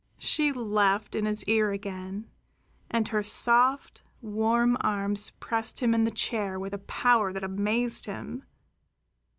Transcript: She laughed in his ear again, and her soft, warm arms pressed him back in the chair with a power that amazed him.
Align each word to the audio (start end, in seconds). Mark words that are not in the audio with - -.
She 0.17 0.51
laughed 0.51 1.13
in 1.13 1.25
his 1.27 1.43
ear 1.43 1.69
again, 1.69 2.27
and 2.89 3.07
her 3.09 3.21
soft, 3.21 4.01
warm 4.19 4.75
arms 4.81 5.29
pressed 5.39 5.79
him 5.79 5.91
back 5.91 5.99
in 5.99 6.03
the 6.05 6.09
chair 6.09 6.59
with 6.59 6.73
a 6.73 6.79
power 6.79 7.31
that 7.31 7.43
amazed 7.43 8.07
him. 8.07 8.43